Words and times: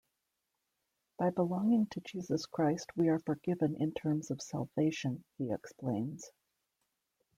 "By 1.19 1.29
belonging 1.29 1.85
to 1.91 2.01
Jesus 2.01 2.47
Christ, 2.47 2.89
we 2.95 3.09
are 3.09 3.19
forgiven 3.19 3.75
in 3.79 3.91
terms 3.93 4.31
of 4.31 4.41
salvation," 4.41 5.23
he 5.37 5.51
explains. 5.51 6.31